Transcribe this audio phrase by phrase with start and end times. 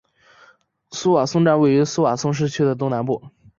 [0.89, 3.21] 苏瓦松站位于苏瓦松市区的东南部。